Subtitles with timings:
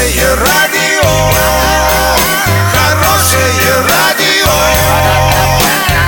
[0.00, 1.10] Хорошее радио,
[2.72, 4.48] хорошее радио,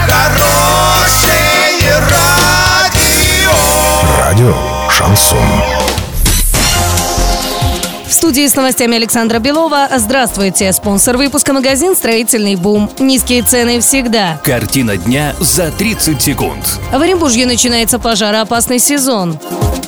[0.08, 3.52] хорошее радио.
[4.18, 4.54] Радио
[4.88, 5.38] Шансон.
[8.06, 9.90] В студии с новостями Александра Белова.
[9.94, 10.72] Здравствуйте.
[10.72, 12.90] Спонсор выпуска магазин «Строительный бум».
[12.98, 14.40] Низкие цены всегда.
[14.42, 16.80] Картина дня за 30 секунд.
[16.90, 19.38] В Оренбурге начинается пожароопасный сезон.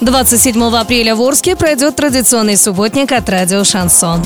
[0.05, 4.23] 27 апреля в Орске пройдет традиционный субботник от радио «Шансон».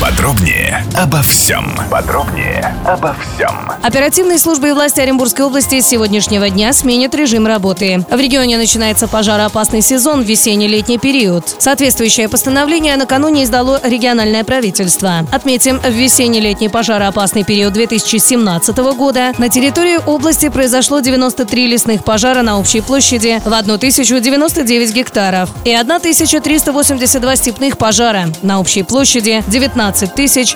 [0.00, 1.74] Подробнее обо всем.
[1.90, 3.70] Подробнее обо всем.
[3.82, 8.06] Оперативные службы и власти Оренбургской области с сегодняшнего дня сменят режим работы.
[8.10, 11.54] В регионе начинается пожароопасный сезон в весенне-летний период.
[11.58, 15.26] Соответствующее постановление накануне издало региональное правительство.
[15.30, 22.58] Отметим, в весенне-летний пожароопасный период 2017 года на территории области произошло 93 лесных пожара на
[22.58, 29.89] общей площади в 1099 гектаров и 1382 степных пожара на общей площади 19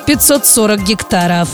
[0.07, 1.49] 540 гектаров.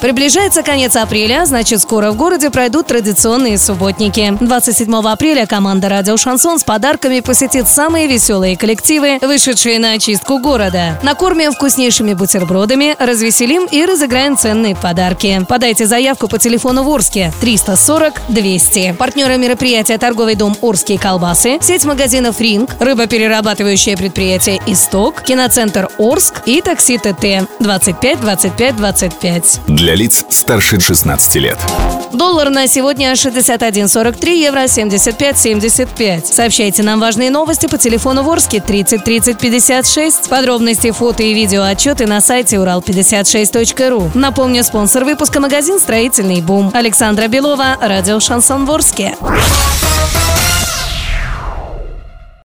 [0.00, 4.36] Приближается конец апреля, значит скоро в городе пройдут традиционные субботники.
[4.38, 11.00] 27 апреля команда «Радио Шансон» с подарками посетит самые веселые коллективы, вышедшие на очистку города.
[11.02, 15.40] Накормим вкуснейшими бутербродами, развеселим и разыграем ценные подарки.
[15.48, 18.96] Подайте заявку по телефону в Орске 340 200.
[18.98, 26.60] Партнеры мероприятия торговый дом «Орские колбасы», сеть магазинов «Ринг», рыбоперерабатывающее предприятие «Исток», киноцентр «Орск» и
[26.60, 27.13] такси ТТ
[27.60, 29.60] 25 25 25.
[29.66, 31.58] Для лиц старше 16 лет.
[32.12, 36.26] Доллар на сегодня 61.43, евро 75.75.
[36.26, 40.28] Сообщайте нам важные новости по телефону Ворске 30 30 56.
[40.28, 44.12] Подробности, фото и видео отчеты на сайте урал56.ру.
[44.14, 46.70] Напомню, спонсор выпуска магазин «Строительный бум».
[46.74, 49.16] Александра Белова, радио «Шансон Ворске».